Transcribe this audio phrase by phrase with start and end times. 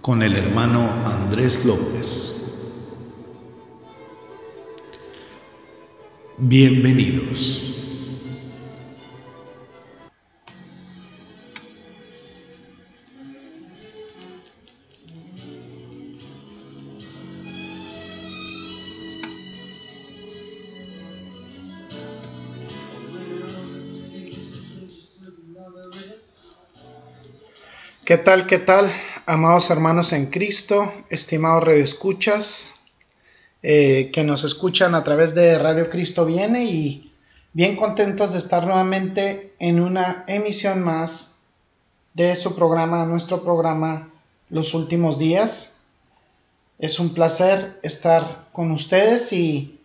[0.00, 2.76] con el hermano Andrés López.
[6.38, 7.79] Bienvenidos.
[28.10, 28.90] ¿Qué tal, qué tal,
[29.24, 32.86] amados hermanos en Cristo, estimados redescuchas,
[33.62, 37.12] eh, que nos escuchan a través de Radio Cristo Viene y
[37.52, 41.42] bien contentos de estar nuevamente en una emisión más
[42.14, 44.10] de su programa, nuestro programa
[44.48, 45.82] Los Últimos Días.
[46.80, 49.78] Es un placer estar con ustedes y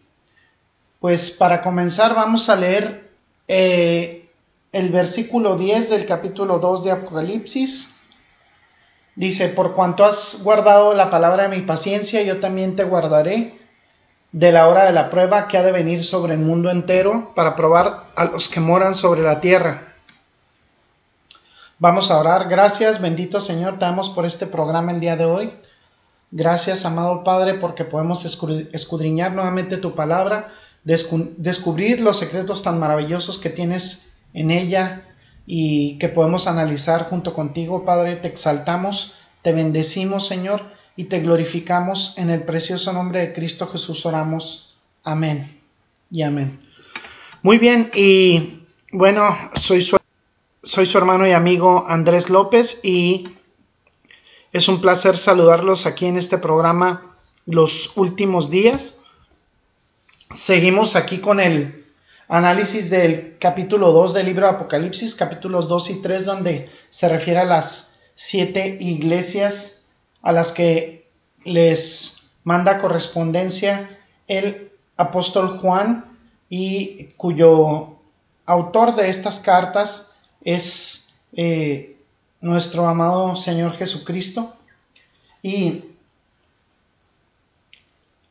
[0.99, 3.07] pues para comenzar vamos a leer
[3.47, 4.27] eh,
[4.71, 7.94] el versículo 10 del capítulo 2 de Apocalipsis
[9.15, 13.57] Dice, por cuanto has guardado la palabra de mi paciencia, yo también te guardaré
[14.33, 17.55] de la hora de la prueba que ha de venir sobre el mundo entero para
[17.55, 19.93] probar a los que moran sobre la tierra.
[21.79, 22.49] Vamos a orar.
[22.49, 25.53] Gracias, bendito Señor, te damos por este programa el día de hoy.
[26.31, 30.51] Gracias, amado Padre, porque podemos escudriñar nuevamente tu palabra,
[30.83, 35.04] descubrir los secretos tan maravillosos que tienes en ella
[35.45, 38.15] y que podemos analizar junto contigo, Padre.
[38.15, 40.61] Te exaltamos, te bendecimos, Señor,
[40.95, 44.77] y te glorificamos en el precioso nombre de Cristo Jesús oramos.
[45.03, 45.59] Amén
[46.09, 46.59] y amén.
[47.41, 49.97] Muy bien, y bueno, soy su,
[50.63, 53.29] soy su hermano y amigo Andrés López y
[54.51, 58.99] es un placer saludarlos aquí en este programa los últimos días.
[60.33, 61.84] Seguimos aquí con el
[62.27, 67.39] análisis del capítulo 2 del libro de Apocalipsis, capítulos 2 y 3, donde se refiere
[67.39, 69.89] a las siete iglesias
[70.21, 71.07] a las que
[71.43, 73.89] les manda correspondencia
[74.27, 76.05] el apóstol Juan
[76.49, 77.97] y cuyo
[78.45, 81.97] autor de estas cartas es eh,
[82.41, 84.55] nuestro amado Señor Jesucristo.
[85.41, 85.83] Y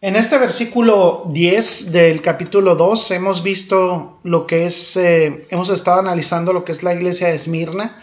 [0.05, 5.99] en este versículo 10 del capítulo 2 hemos visto lo que es, eh, hemos estado
[5.99, 7.97] analizando lo que es la iglesia de Esmirna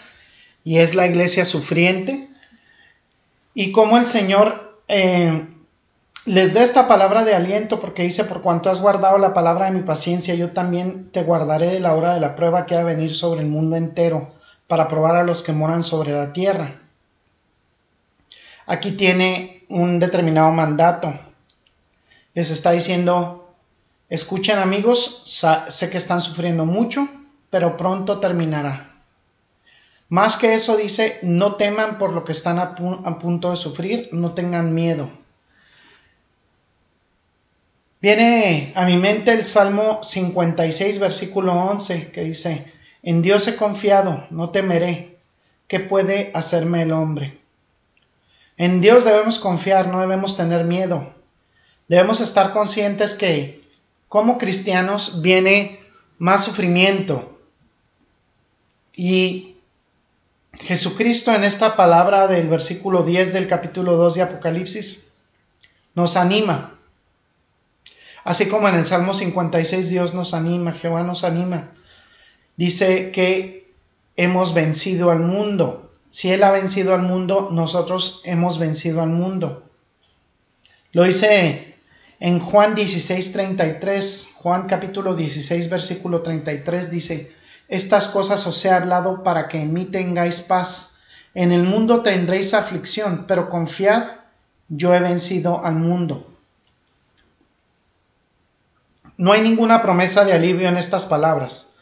[0.64, 2.28] y es la iglesia sufriente
[3.54, 5.46] y cómo el Señor eh,
[6.24, 9.78] les da esta palabra de aliento porque dice, por cuanto has guardado la palabra de
[9.78, 12.96] mi paciencia, yo también te guardaré de la hora de la prueba que ha de
[12.96, 14.32] venir sobre el mundo entero
[14.66, 16.80] para probar a los que moran sobre la tierra.
[18.66, 21.14] Aquí tiene un determinado mandato
[22.34, 23.54] les está diciendo,
[24.08, 25.22] escuchen amigos,
[25.68, 27.08] sé que están sufriendo mucho,
[27.50, 28.90] pero pronto terminará.
[30.08, 34.32] Más que eso dice, no teman por lo que están a, punto de sufrir, no
[34.32, 35.10] tengan miedo.
[38.00, 42.72] Viene a mi mente el Salmo 56, versículo 11, que dice,
[43.02, 45.16] en Dios he confiado, no temeré.
[45.68, 47.38] ¿Qué puede hacerme el hombre?
[48.56, 51.14] En Dios debemos confiar, no debemos tener miedo
[51.92, 53.68] debemos estar conscientes que
[54.08, 55.78] como cristianos viene
[56.16, 57.38] más sufrimiento.
[58.96, 59.56] Y
[60.54, 65.12] Jesucristo en esta palabra del versículo 10 del capítulo 2 de Apocalipsis
[65.94, 66.78] nos anima.
[68.24, 71.72] Así como en el Salmo 56 Dios nos anima, Jehová nos anima.
[72.56, 73.70] Dice que
[74.16, 75.92] hemos vencido al mundo.
[76.08, 79.68] Si Él ha vencido al mundo, nosotros hemos vencido al mundo.
[80.92, 81.71] Lo dice
[82.24, 87.34] en Juan 16, 33, Juan capítulo 16, versículo 33 dice,
[87.66, 91.00] Estas cosas os he hablado para que en mí tengáis paz.
[91.34, 94.04] En el mundo tendréis aflicción, pero confiad,
[94.68, 96.32] yo he vencido al mundo.
[99.16, 101.80] No hay ninguna promesa de alivio en estas palabras.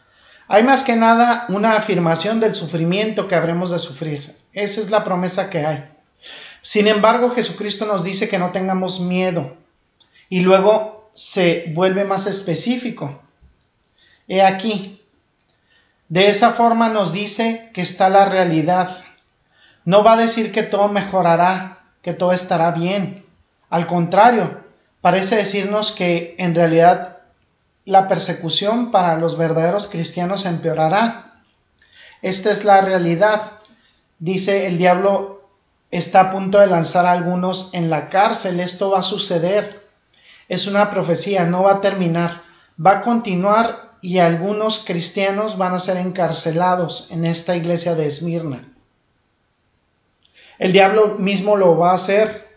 [0.48, 4.34] Hay más que nada una afirmación del sufrimiento que habremos de sufrir.
[4.54, 5.84] Esa es la promesa que hay.
[6.62, 9.59] Sin embargo, Jesucristo nos dice que no tengamos miedo,
[10.30, 13.20] y luego se vuelve más específico.
[14.26, 15.02] He aquí,
[16.08, 18.96] de esa forma nos dice que está la realidad.
[19.84, 23.26] No va a decir que todo mejorará, que todo estará bien.
[23.68, 24.60] Al contrario,
[25.00, 27.18] parece decirnos que en realidad
[27.84, 31.42] la persecución para los verdaderos cristianos empeorará.
[32.22, 33.40] Esta es la realidad.
[34.20, 35.48] Dice el diablo
[35.90, 38.60] está a punto de lanzar a algunos en la cárcel.
[38.60, 39.79] Esto va a suceder
[40.50, 42.42] es una profecía, no va a terminar.
[42.76, 48.66] va a continuar y algunos cristianos van a ser encarcelados en esta iglesia de Esmirna.
[50.58, 52.48] El diablo mismo lo va a hacer.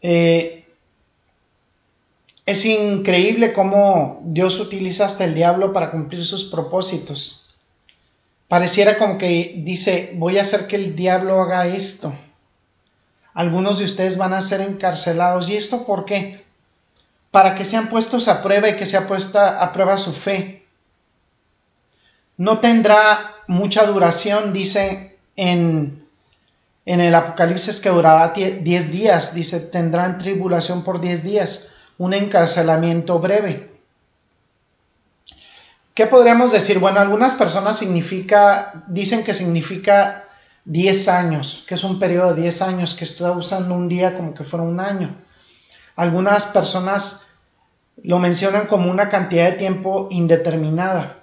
[0.00, 0.64] Eh,
[2.46, 7.54] es increíble cómo Dios utiliza hasta el diablo para cumplir sus propósitos.
[8.48, 12.14] Pareciera como que dice, voy a hacer que el diablo haga esto.
[13.34, 15.50] Algunos de ustedes van a ser encarcelados.
[15.50, 16.45] ¿Y esto por qué?
[17.36, 20.64] Para que sean puestos a prueba y que sea puesta a prueba su fe.
[22.38, 26.08] No tendrá mucha duración, dice en,
[26.86, 33.18] en el Apocalipsis que durará 10 días, dice, tendrán tribulación por 10 días, un encarcelamiento
[33.18, 33.70] breve.
[35.92, 36.78] ¿Qué podríamos decir?
[36.78, 40.24] Bueno, algunas personas significa, dicen que significa
[40.64, 44.32] 10 años, que es un periodo de 10 años, que está usando un día como
[44.32, 45.14] que fuera un año.
[45.96, 47.25] Algunas personas
[48.02, 51.22] lo mencionan como una cantidad de tiempo indeterminada.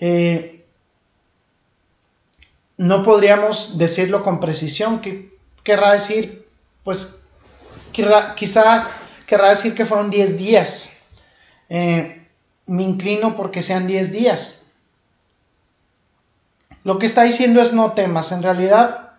[0.00, 0.64] Eh,
[2.76, 5.00] no podríamos decirlo con precisión.
[5.00, 6.46] ¿Qué querrá decir?
[6.82, 7.26] Pues
[7.92, 8.88] quizá
[9.26, 11.02] querrá decir que fueron 10 días.
[11.68, 12.26] Eh,
[12.66, 14.72] me inclino porque sean 10 días.
[16.84, 18.32] Lo que está diciendo es no temas.
[18.32, 19.12] En realidad,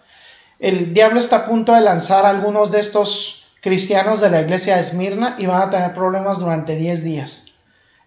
[0.59, 4.81] el diablo está a punto de lanzar algunos de estos cristianos de la iglesia de
[4.81, 7.53] Esmirna y van a tener problemas durante 10 días.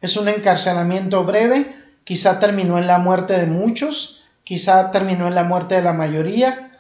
[0.02, 1.74] Es un encarcelamiento breve,
[2.04, 6.78] quizá terminó en la muerte de muchos, quizá terminó en la muerte de la mayoría,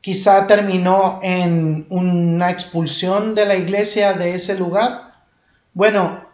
[0.00, 5.12] quizá terminó en una expulsión de la iglesia de ese lugar.
[5.74, 6.24] Bueno,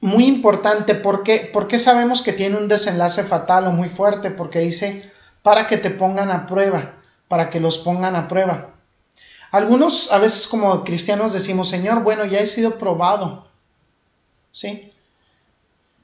[0.00, 4.30] muy importante, ¿por qué, ¿por qué sabemos que tiene un desenlace fatal o muy fuerte?
[4.30, 5.12] Porque dice,
[5.42, 6.94] para que te pongan a prueba,
[7.28, 8.77] para que los pongan a prueba.
[9.50, 13.48] Algunos a veces como cristianos decimos, Señor, bueno, ya he sido probado.
[14.52, 14.92] ¿Sí?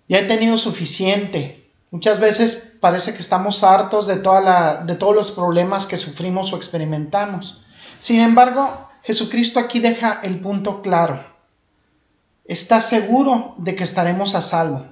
[0.08, 1.70] Ya he tenido suficiente.
[1.90, 6.52] Muchas veces parece que estamos hartos de, toda la, de todos los problemas que sufrimos
[6.52, 7.64] o experimentamos.
[7.98, 11.24] Sin embargo, Jesucristo aquí deja el punto claro.
[12.46, 14.86] Está seguro de que estaremos a salvo.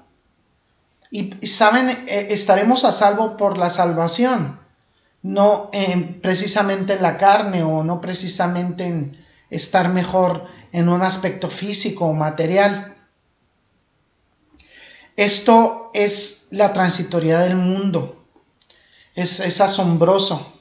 [1.10, 4.61] Y, saben, eh, estaremos a salvo por la salvación
[5.22, 5.70] no
[6.20, 9.16] precisamente en la carne o no precisamente en
[9.50, 12.96] estar mejor en un aspecto físico o material.
[15.16, 18.24] Esto es la transitoriedad del mundo.
[19.14, 20.60] Es, es asombroso.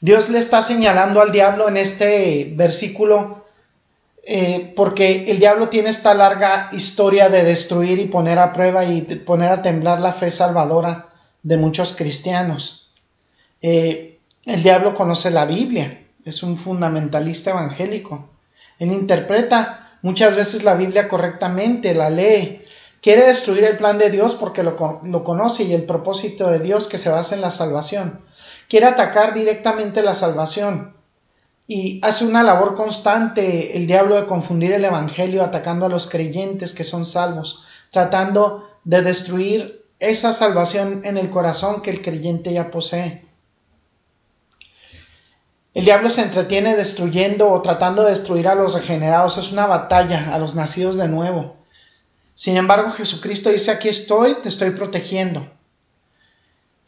[0.00, 3.40] Dios le está señalando al diablo en este versículo
[4.22, 9.02] eh, porque el diablo tiene esta larga historia de destruir y poner a prueba y
[9.02, 11.08] poner a temblar la fe salvadora
[11.42, 12.79] de muchos cristianos.
[13.62, 18.30] Eh, el diablo conoce la Biblia, es un fundamentalista evangélico.
[18.78, 22.62] Él interpreta muchas veces la Biblia correctamente, la lee.
[23.02, 26.88] Quiere destruir el plan de Dios porque lo, lo conoce y el propósito de Dios
[26.88, 28.20] que se basa en la salvación.
[28.68, 30.94] Quiere atacar directamente la salvación
[31.66, 36.74] y hace una labor constante el diablo de confundir el Evangelio atacando a los creyentes
[36.74, 42.72] que son salvos, tratando de destruir esa salvación en el corazón que el creyente ya
[42.72, 43.24] posee.
[45.72, 49.38] El diablo se entretiene destruyendo o tratando de destruir a los regenerados.
[49.38, 51.56] Es una batalla a los nacidos de nuevo.
[52.34, 55.46] Sin embargo, Jesucristo dice, aquí estoy, te estoy protegiendo.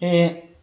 [0.01, 0.57] Eh,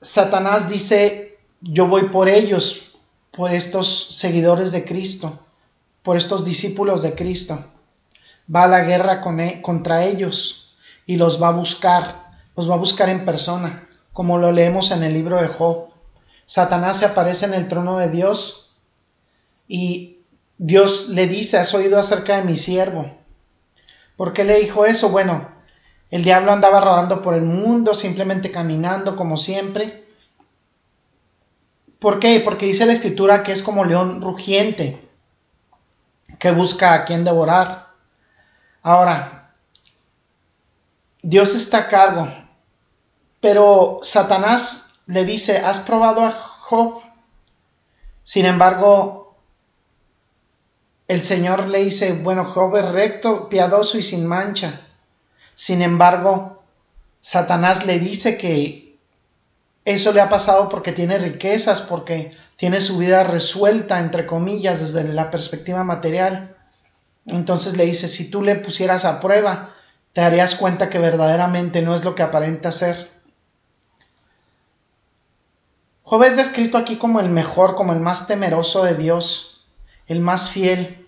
[0.00, 2.96] Satanás dice, yo voy por ellos,
[3.30, 5.38] por estos seguidores de Cristo,
[6.02, 7.62] por estos discípulos de Cristo.
[8.52, 12.78] Va a la guerra e, contra ellos y los va a buscar, los va a
[12.78, 15.85] buscar en persona, como lo leemos en el libro de Job.
[16.46, 18.74] Satanás se aparece en el trono de Dios
[19.68, 20.20] y
[20.58, 23.10] Dios le dice, has oído acerca de mi siervo.
[24.16, 25.10] ¿Por qué le dijo eso?
[25.10, 25.48] Bueno,
[26.10, 30.06] el diablo andaba rodando por el mundo, simplemente caminando como siempre.
[31.98, 32.40] ¿Por qué?
[32.40, 35.04] Porque dice la escritura que es como león rugiente,
[36.38, 37.88] que busca a quien devorar.
[38.82, 39.52] Ahora,
[41.22, 42.28] Dios está a cargo,
[43.40, 47.02] pero Satanás le dice, ¿has probado a Job?
[48.22, 49.36] Sin embargo,
[51.08, 54.80] el Señor le dice, bueno, Job es recto, piadoso y sin mancha.
[55.54, 56.62] Sin embargo,
[57.22, 58.98] Satanás le dice que
[59.84, 65.04] eso le ha pasado porque tiene riquezas, porque tiene su vida resuelta, entre comillas, desde
[65.12, 66.56] la perspectiva material.
[67.26, 69.74] Entonces le dice, si tú le pusieras a prueba,
[70.12, 73.15] te darías cuenta que verdaderamente no es lo que aparenta ser.
[76.08, 79.66] Job es descrito aquí como el mejor, como el más temeroso de Dios,
[80.06, 81.04] el más fiel.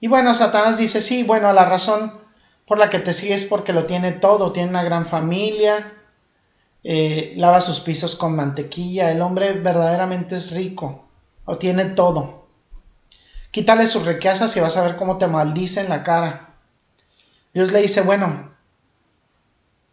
[0.00, 2.18] Y bueno, Satanás dice, sí, bueno, la razón
[2.66, 5.92] por la que te sigues es porque lo tiene todo, tiene una gran familia,
[6.84, 11.04] eh, lava sus pisos con mantequilla, el hombre verdaderamente es rico,
[11.44, 12.46] o tiene todo.
[13.50, 16.54] Quítale sus riquezas y vas a ver cómo te maldice en la cara.
[17.52, 18.54] Dios le dice, bueno,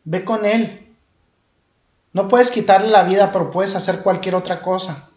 [0.05, 0.82] ve con él.
[2.13, 5.09] No puedes quitarle la vida, pero puedes hacer cualquier otra cosa.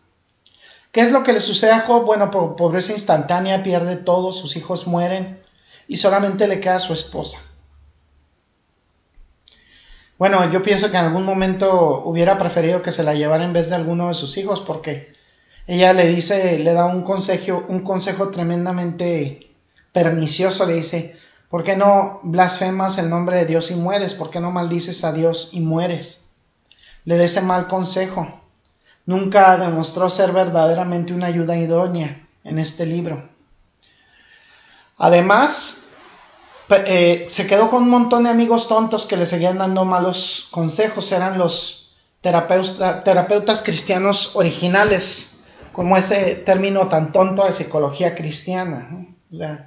[0.92, 2.06] ¿Qué es lo que le sucede a Job?
[2.06, 5.42] Bueno, pobreza instantánea, pierde todo, sus hijos mueren
[5.86, 7.38] y solamente le queda su esposa.
[10.18, 13.68] Bueno, yo pienso que en algún momento hubiera preferido que se la llevara en vez
[13.68, 15.14] de alguno de sus hijos porque
[15.66, 19.54] ella le dice, le da un consejo, un consejo tremendamente
[19.92, 21.18] pernicioso, le dice,
[21.50, 24.14] ¿por qué no blasfemas el nombre de Dios y mueres?
[24.14, 26.25] ¿Por qué no maldices a Dios y mueres?
[27.06, 28.28] Le da ese mal consejo.
[29.06, 33.28] Nunca demostró ser verdaderamente una ayuda idónea en este libro.
[34.98, 35.90] Además,
[36.68, 41.12] eh, se quedó con un montón de amigos tontos que le seguían dando malos consejos,
[41.12, 48.88] eran los terapeutas cristianos originales, como ese término tan tonto de psicología cristiana.
[48.90, 49.58] ¿no?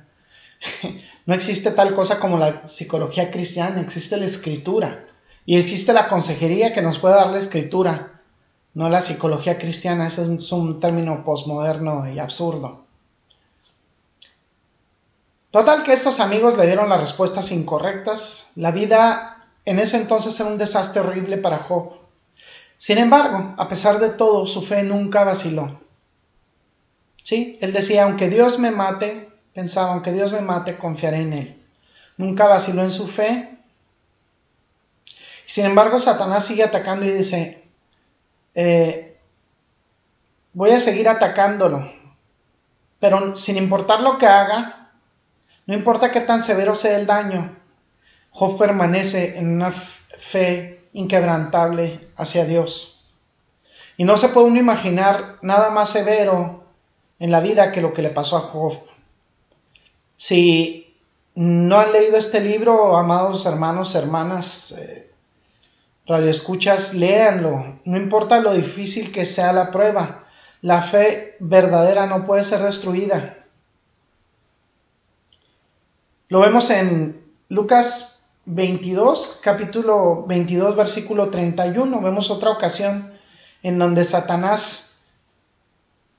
[1.33, 5.05] existe tal cosa como la psicología cristiana, existe la escritura
[5.49, 8.21] y existe la consejería que nos puede dar la escritura,
[8.75, 12.85] no la psicología cristiana, ese es un término posmoderno y absurdo.
[15.49, 18.51] Total que estos amigos le dieron las respuestas incorrectas.
[18.53, 21.93] La vida en ese entonces era un desastre horrible para Job.
[22.77, 25.79] Sin embargo, a pesar de todo, su fe nunca vaciló.
[27.23, 27.57] ¿Sí?
[27.59, 31.63] Él decía, aunque Dios me mate, pensaba, aunque Dios me mate, confiaré en Él.
[32.17, 33.58] Nunca vaciló en su fe.
[35.49, 37.63] Sin embargo, Satanás sigue atacando y dice,
[38.53, 39.17] eh,
[40.53, 41.91] voy a seguir atacándolo,
[42.99, 44.91] pero sin importar lo que haga,
[45.65, 47.57] no importa qué tan severo sea el daño,
[48.29, 53.07] Job permanece en una fe inquebrantable hacia Dios.
[53.97, 56.63] Y no se puede uno imaginar nada más severo
[57.17, 58.77] en la vida que lo que le pasó a Job.
[60.15, 60.95] Si
[61.33, 65.08] no han leído este libro, amados hermanos, hermanas, eh,
[66.09, 67.79] radioescuchas, léanlo.
[67.85, 70.25] No importa lo difícil que sea la prueba,
[70.61, 73.37] la fe verdadera no puede ser destruida.
[76.27, 82.01] Lo vemos en Lucas 22, capítulo 22, versículo 31.
[82.01, 83.13] Vemos otra ocasión
[83.63, 84.97] en donde Satanás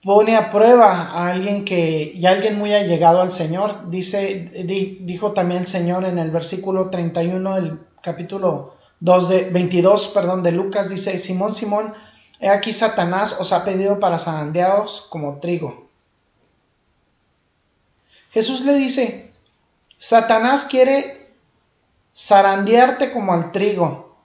[0.03, 3.91] pone a prueba a alguien que ya alguien muy allegado al Señor.
[3.91, 10.53] Dijo también el Señor en el versículo 31 del capítulo 2 de 22, perdón, de
[10.53, 11.95] Lucas dice, Simón, Simón,
[12.39, 15.89] he aquí Satanás os ha pedido para zarandeados como trigo.
[18.31, 19.33] Jesús le dice,
[19.97, 21.29] Satanás quiere
[22.17, 24.17] zarandearte como al trigo.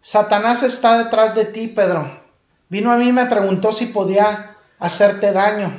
[0.00, 2.20] Satanás está detrás de ti, Pedro.
[2.68, 5.70] Vino a mí y me preguntó si podía hacerte daño.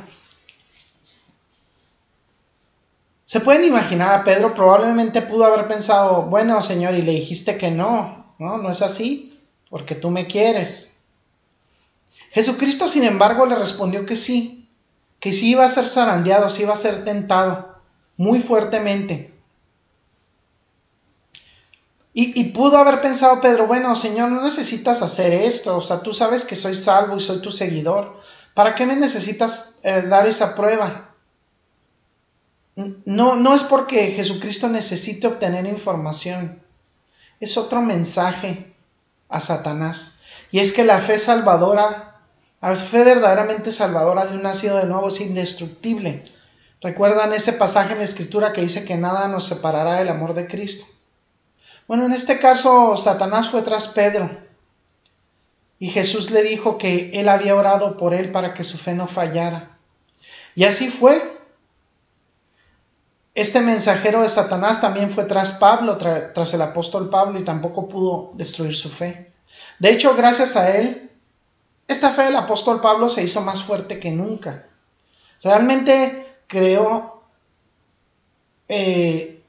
[3.32, 7.72] Se pueden imaginar a Pedro, probablemente pudo haber pensado, bueno, Señor, y le dijiste que
[7.72, 11.04] no, no, no es así, porque tú me quieres.
[12.32, 14.68] Jesucristo, sin embargo, le respondió que sí,
[15.22, 17.80] que sí iba a ser zarandeado, sí iba a ser tentado
[18.18, 19.34] muy fuertemente.
[22.14, 26.44] Y, pudo haber pensado Pedro, bueno, Señor, no necesitas hacer esto, o sea, tú sabes
[26.44, 28.20] que soy salvo y soy tu seguidor,
[28.54, 31.11] ¿para qué me necesitas eh, dar esa prueba?
[33.06, 36.62] No, no es porque Jesucristo necesite obtener información,
[37.40, 38.74] es otro mensaje
[39.30, 40.22] a Satanás.
[40.52, 42.20] Y es que la fe salvadora,
[42.62, 46.24] la fe verdaderamente salvadora de un nacido de nuevo es indestructible.
[46.82, 50.48] ¿Recuerdan ese pasaje en la escritura que dice que nada nos separará del amor de
[50.48, 50.86] Cristo?
[51.88, 54.30] Bueno, en este caso Satanás fue tras Pedro
[55.78, 59.08] y Jesús le dijo que él había orado por él para que su fe no
[59.08, 59.78] fallara.
[60.54, 61.41] Y así fue.
[63.34, 68.32] Este mensajero de Satanás también fue tras Pablo, tras el apóstol Pablo, y tampoco pudo
[68.34, 69.32] destruir su fe.
[69.80, 71.10] De hecho, gracias a él,
[71.88, 74.66] esta fe del apóstol Pablo se hizo más fuerte que nunca.
[75.42, 77.24] Realmente creó
[78.68, 79.42] eh,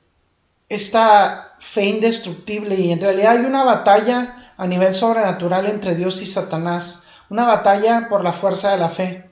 [0.68, 6.26] esta fe indestructible y en realidad hay una batalla a nivel sobrenatural entre Dios y
[6.26, 9.30] Satanás, una batalla por la fuerza de la fe.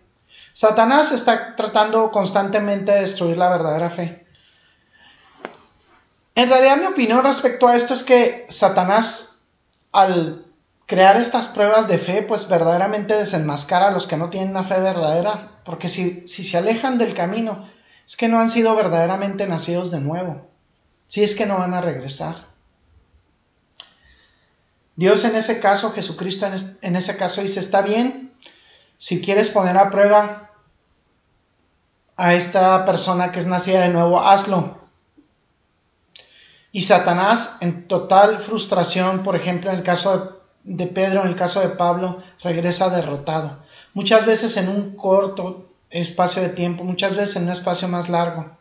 [0.53, 4.20] Satanás está tratando constantemente de destruir la verdadera fe.
[6.41, 9.43] En realidad mi opinión respecto a esto es que Satanás
[9.93, 10.47] al
[10.87, 14.81] crear estas pruebas de fe pues verdaderamente desenmascara a los que no tienen una fe
[14.81, 17.69] verdadera porque si, se alejan del camino,
[18.07, 20.49] es que no han sido verdaderamente nacidos de nuevo,
[21.07, 22.47] si es que no van a regresar.
[24.97, 26.47] Dios en ese caso, Jesucristo
[26.81, 28.33] en ese caso dice, está bien,
[28.97, 30.53] si quieres poner a prueba
[32.17, 34.80] a esta persona que es nacida de nuevo, hazlo.
[36.73, 41.61] Y Satanás, en total frustración, por ejemplo, en el caso de Pedro, en el caso
[41.61, 43.59] de Pablo, regresa derrotado.
[43.93, 48.57] Muchas veces en un corto espacio de tiempo, muchas veces en un espacio más largo.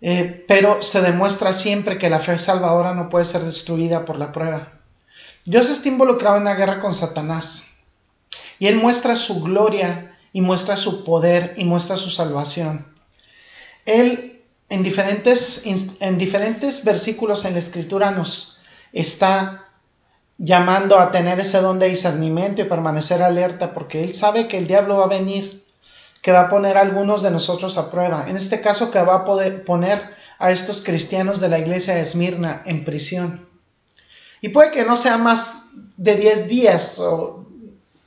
[0.00, 4.32] Eh, pero se demuestra siempre que la fe salvadora no puede ser destruida por la
[4.32, 4.72] prueba.
[5.46, 7.82] Dios está involucrado en una guerra con Satanás
[8.58, 12.86] y él muestra su gloria y muestra su poder y muestra su salvación.
[13.86, 14.33] Él
[14.68, 15.64] en diferentes,
[16.00, 18.60] en diferentes versículos en la escritura nos
[18.92, 19.68] está
[20.38, 24.66] llamando a tener ese don de discernimiento y permanecer alerta porque él sabe que el
[24.66, 25.64] diablo va a venir,
[26.22, 28.24] que va a poner a algunos de nosotros a prueba.
[28.28, 32.62] En este caso que va a poner a estos cristianos de la iglesia de Esmirna
[32.64, 33.48] en prisión.
[34.40, 37.46] Y puede que no sea más de 10 días, o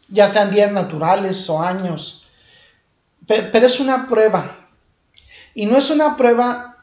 [0.10, 2.28] ya sean días naturales o años,
[3.26, 4.57] pero es una prueba
[5.58, 6.78] y no es una prueba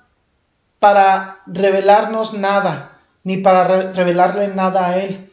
[0.80, 5.30] para revelarnos nada, ni para revelarle nada a Él,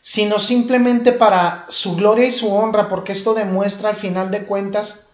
[0.00, 5.12] sino simplemente para su gloria y su honra, porque esto demuestra al final de cuentas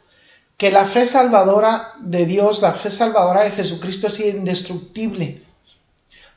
[0.56, 5.42] que la fe salvadora de Dios, la fe salvadora de Jesucristo es indestructible.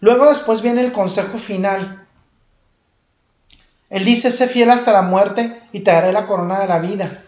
[0.01, 2.05] Luego después viene el consejo final.
[3.89, 7.23] Él dice, sé fiel hasta la muerte y te daré la corona de la vida.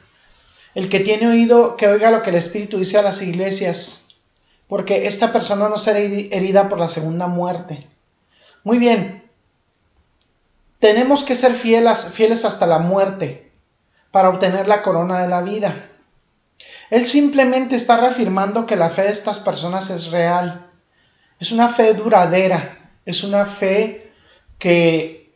[0.75, 4.18] El que tiene oído, que oiga lo que el Espíritu dice a las iglesias,
[4.68, 7.88] porque esta persona no será herida por la segunda muerte.
[8.63, 9.30] Muy bien,
[10.80, 13.51] tenemos que ser fieles, fieles hasta la muerte
[14.12, 15.74] para obtener la corona de la vida.
[16.89, 20.70] Él simplemente está reafirmando que la fe de estas personas es real.
[21.40, 24.12] Es una fe duradera, es una fe
[24.59, 25.33] que,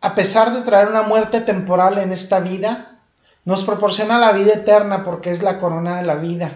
[0.00, 2.95] a pesar de traer una muerte temporal en esta vida,
[3.46, 6.50] nos proporciona la vida eterna porque es la corona de la vida.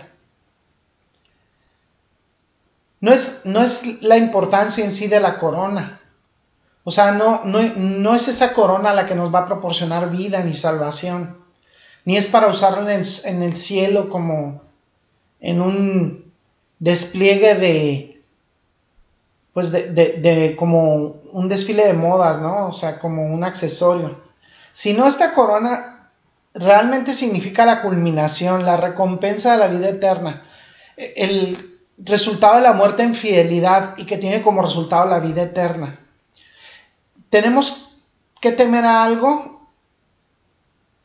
[3.01, 6.01] No es, no es la importancia en sí de la corona.
[6.83, 10.53] O sea, no, no, es esa corona la que nos va a proporcionar vida ni
[10.53, 11.39] salvación.
[12.05, 14.61] Ni es para usarla en el, cielo como
[15.39, 16.33] en un
[16.81, 18.23] despliegue de,
[19.55, 22.67] pues de, de, como un desfile de modas, ¿no?
[22.67, 24.21] O sea, como un accesorio.
[24.73, 25.90] Sino esta corona
[26.55, 30.43] realmente significa la culminación, la recompensa de la vida eterna,
[30.97, 36.01] el resultado de la muerte en fidelidad y que tiene como resultado la vida eterna.
[37.29, 37.97] ¿Tenemos
[38.41, 39.69] que temer a algo?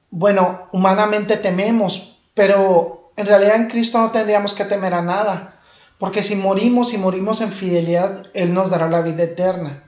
[0.10, 5.60] Bueno, humanamente tememos, pero en realidad en Cristo no tendríamos que temer a nada,
[6.00, 9.84] porque si morimos y morimos en fidelidad, Él nos dará la vida eterna.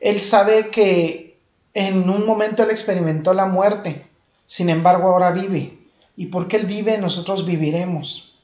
[0.00, 1.40] Él sabe que
[1.74, 4.06] en un momento Él experimentó la muerte,
[4.46, 5.78] sin embargo ahora vive.
[6.16, 8.38] Y porque Él vive, nosotros viviremos.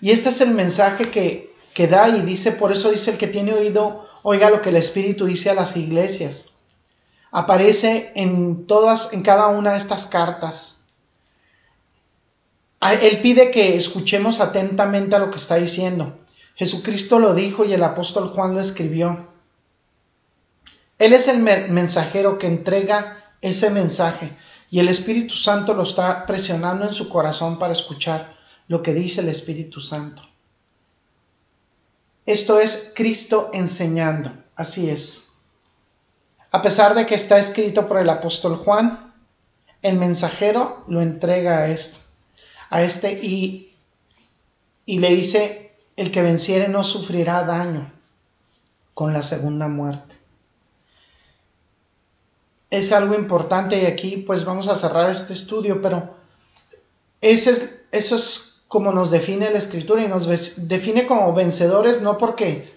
[0.00, 3.26] Y este es el mensaje que, que da y dice, por eso dice el que
[3.26, 6.56] tiene oído, oiga lo que el Espíritu dice a las iglesias.
[7.30, 10.84] Aparece en todas, en cada una de estas cartas.
[12.80, 16.16] Él pide que escuchemos atentamente a lo que está diciendo.
[16.54, 19.28] Jesucristo lo dijo y el apóstol Juan lo escribió.
[20.98, 24.32] Él es el mensajero que entrega ese mensaje
[24.70, 28.34] y el Espíritu Santo lo está presionando en su corazón para escuchar
[28.68, 30.22] lo que dice el Espíritu Santo.
[32.24, 35.36] Esto es Cristo enseñando, así es.
[36.50, 39.14] A pesar de que está escrito por el apóstol Juan,
[39.82, 41.98] el mensajero lo entrega a esto,
[42.70, 43.76] a este y,
[44.84, 47.92] y le dice, el que venciere no sufrirá daño
[48.94, 50.15] con la segunda muerte
[52.70, 56.14] es algo importante y aquí pues vamos a cerrar este estudio, pero
[57.20, 60.26] ese es, eso es como nos define la escritura y nos
[60.68, 62.74] define como vencedores no porque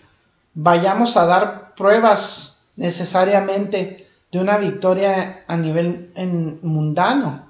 [0.53, 6.11] vayamos a dar pruebas necesariamente de una victoria a nivel
[6.61, 7.47] mundano,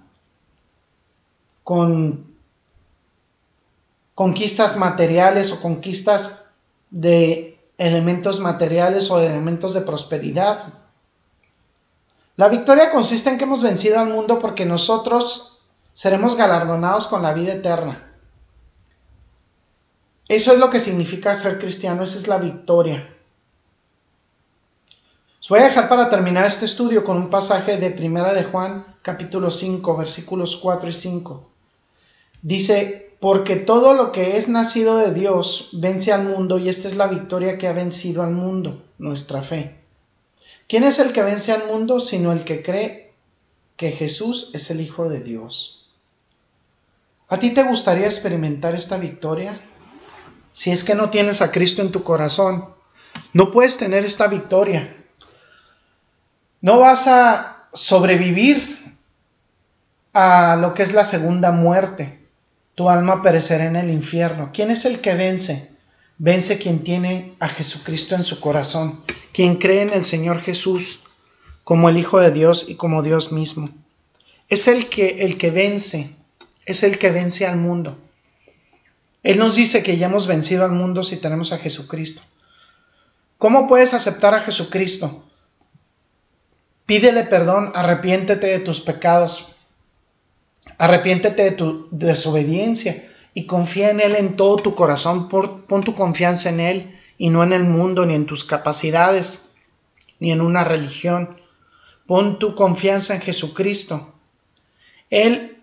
[1.63, 2.25] con
[4.15, 6.51] conquistas materiales o conquistas
[6.89, 10.73] de elementos materiales o de elementos de prosperidad,
[12.39, 15.59] la victoria consiste en que hemos vencido al mundo porque nosotros
[15.91, 18.13] seremos galardonados con la vida eterna.
[20.25, 23.13] Eso es lo que significa ser cristiano, esa es la victoria.
[25.41, 28.85] Os voy a dejar para terminar este estudio con un pasaje de Primera de Juan,
[29.01, 31.49] capítulo 5, versículos 4 y 5.
[32.41, 36.95] Dice, porque todo lo que es nacido de Dios vence al mundo y esta es
[36.95, 39.78] la victoria que ha vencido al mundo, nuestra fe.
[40.69, 43.11] ¿Quién es el que vence al mundo sino el que cree
[43.75, 45.89] que Jesús es el Hijo de Dios?
[47.27, 49.59] ¿A ti te gustaría experimentar esta victoria?
[50.53, 52.73] Si es que no tienes a Cristo en tu corazón,
[53.33, 54.95] no puedes tener esta victoria.
[56.61, 58.97] No vas a sobrevivir
[60.13, 62.19] a lo que es la segunda muerte
[62.79, 64.51] tu alma perecerá en el infierno.
[64.53, 65.69] ¿Quién es el que vence?
[66.17, 69.03] Vence quien tiene a Jesucristo en su corazón,
[69.33, 71.01] quien cree en el Señor Jesús
[71.63, 73.69] como el Hijo de Dios y como Dios mismo.
[74.47, 76.15] Es el que el que vence,
[76.65, 77.97] es el que vence al mundo.
[79.21, 82.21] Él nos dice que ya hemos vencido al mundo si tenemos a Jesucristo.
[83.37, 85.25] ¿Cómo puedes aceptar a Jesucristo?
[86.85, 89.55] Pídele perdón, arrepiéntete de tus pecados,
[90.77, 95.27] Arrepiéntete de tu desobediencia y confía en Él en todo tu corazón.
[95.27, 99.51] Pon tu confianza en Él y no en el mundo, ni en tus capacidades,
[100.19, 101.37] ni en una religión.
[102.07, 104.15] Pon tu confianza en Jesucristo.
[105.11, 105.57] Él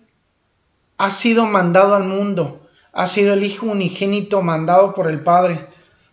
[0.99, 5.67] ha sido mandado al mundo, ha sido el Hijo unigénito mandado por el Padre,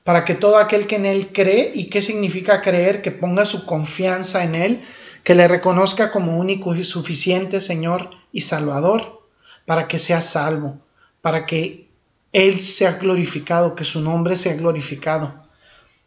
[0.03, 3.01] para que todo aquel que en Él cree, ¿y qué significa creer?
[3.01, 4.81] Que ponga su confianza en Él,
[5.23, 9.21] que le reconozca como único y suficiente Señor y Salvador,
[9.65, 10.79] para que sea salvo,
[11.21, 11.89] para que
[12.33, 15.33] Él sea glorificado, que su nombre sea glorificado.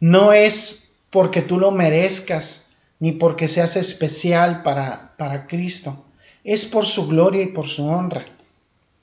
[0.01, 6.05] No es porque tú lo merezcas, ni porque seas especial para, para Cristo,
[6.45, 8.27] es por su gloria y por su honra,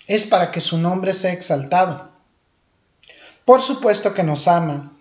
[0.08, 2.12] es para que su nombre sea exaltado.
[3.46, 4.94] Por supuesto que nos ama,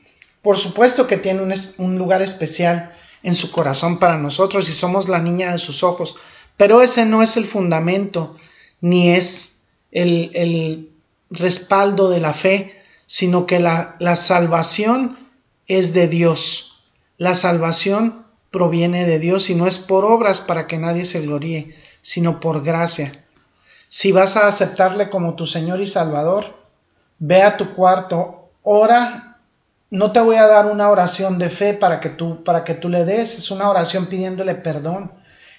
[0.43, 5.09] por supuesto que tiene un, un lugar especial en su corazón para nosotros y somos
[5.09, 6.17] la niña de sus ojos.
[6.57, 8.37] Pero ese no es el fundamento
[8.81, 10.92] ni es el,
[11.33, 15.19] respaldo de la fe, sino que la, la salvación
[15.67, 16.85] es de Dios.
[17.19, 21.75] La salvación proviene de Dios y no es por obras para que nadie se gloríe,
[22.03, 23.13] sino por gracia.
[23.89, 26.55] Si vas a aceptarle como tu Señor y Salvador,
[27.19, 29.33] ve a tu cuarto, ora
[29.93, 32.89] no te voy a dar una oración de fe para que tú para que tú
[32.89, 35.13] le des, es una oración pidiéndole perdón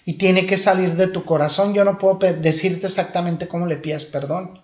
[0.05, 1.75] y tiene que salir de tu corazón.
[1.75, 4.59] Yo no puedo decirte exactamente cómo le pidas perdón.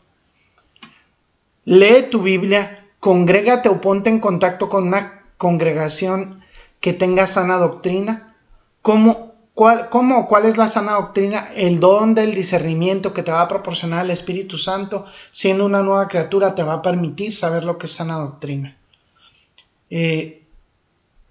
[1.69, 6.41] Lee tu Biblia, congrégate o ponte en contacto con una congregación
[6.81, 8.35] que tenga sana doctrina.
[8.81, 11.51] ¿Cómo, cuál, cuál es la sana doctrina?
[11.55, 16.07] El don del discernimiento que te va a proporcionar el Espíritu Santo, siendo una nueva
[16.07, 18.75] criatura, te va a permitir saber lo que es sana doctrina.
[19.91, 20.41] Eh,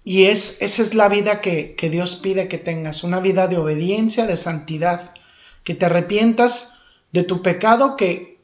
[0.05, 3.57] y es, esa es la vida que, que Dios pide que tengas, una vida de
[3.57, 5.11] obediencia, de santidad,
[5.65, 6.79] que te arrepientas
[7.11, 8.38] de tu pecado, que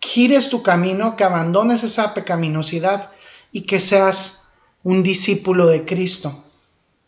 [0.00, 3.10] gires tu camino, que abandones esa pecaminosidad
[3.52, 4.48] y que seas
[4.82, 6.44] un discípulo de Cristo.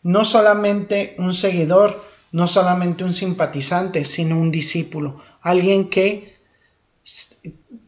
[0.03, 6.39] No solamente un seguidor, no solamente un simpatizante, sino un discípulo, alguien que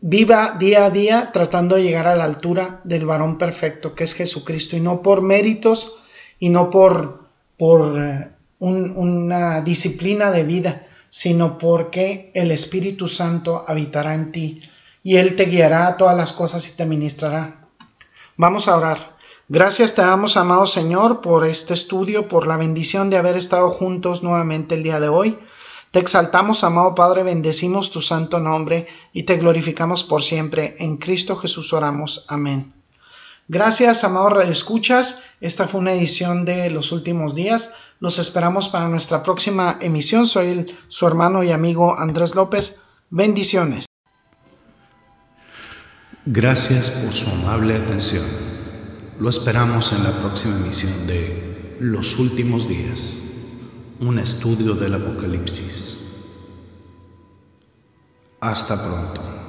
[0.02, 4.16] viva día a día tratando de llegar a la altura del varón perfecto que es
[4.16, 5.98] Jesucristo y no por méritos
[6.39, 7.24] y no por,
[7.58, 14.62] por eh, una disciplina de vida, sino porque el Espíritu Santo habitará en ti
[15.04, 17.68] y Él te guiará a todas las cosas y te ministrará.
[18.38, 19.18] Vamos a orar.
[19.50, 24.24] Gracias te damos, amado Señor, por este estudio, por la bendición de haber estado juntos
[24.24, 25.38] nuevamente el día de hoy.
[25.92, 30.76] Te exaltamos, amado Padre, bendecimos tu santo nombre y te glorificamos por siempre.
[30.80, 32.26] En Cristo Jesús oramos.
[32.30, 32.74] Amén.
[33.48, 35.24] Gracias, amado Escuchas.
[35.42, 37.76] Esta fue una edición de los últimos días.
[38.00, 40.26] Los esperamos para nuestra próxima emisión.
[40.26, 42.84] Soy su hermano y amigo Andrés López.
[43.10, 43.86] Bendiciones.
[46.26, 48.24] Gracias por su amable atención.
[49.20, 53.34] Lo esperamos en la próxima emisión de Los Últimos Días
[54.00, 56.00] un estudio del Apocalipsis.
[58.40, 59.43] Hasta pronto.